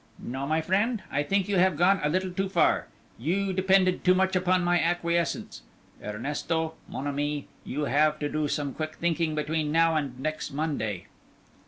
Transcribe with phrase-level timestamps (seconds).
[0.17, 2.87] "No, my friend, I think you have gone a little too far.
[3.19, 5.61] You depended too much upon my acquiescence.
[6.03, 11.05] Ernesto, mon ami, you have to do some quick thinking between now and next Monday."